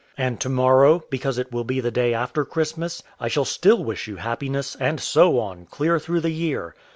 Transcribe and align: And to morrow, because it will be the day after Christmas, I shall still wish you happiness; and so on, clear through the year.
And 0.17 0.39
to 0.41 0.49
morrow, 0.49 1.03
because 1.11 1.37
it 1.37 1.51
will 1.51 1.63
be 1.63 1.79
the 1.79 1.91
day 1.91 2.11
after 2.15 2.43
Christmas, 2.43 3.03
I 3.19 3.27
shall 3.27 3.45
still 3.45 3.83
wish 3.83 4.07
you 4.07 4.15
happiness; 4.15 4.75
and 4.79 4.99
so 4.99 5.37
on, 5.39 5.67
clear 5.67 5.99
through 5.99 6.21
the 6.21 6.31
year. 6.31 6.75